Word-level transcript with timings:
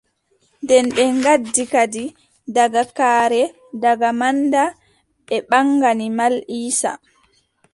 Nden 0.63 0.85
ɓe 0.95 1.03
gaddi 1.23 1.63
kadi 1.73 2.03
daga 2.55 2.81
kare, 2.97 3.43
daga 3.83 4.09
manda, 4.19 4.63
ɓe 5.27 5.35
mbaagani 5.45 6.07
Mal 6.17 6.35
Iiisa. 6.55 6.91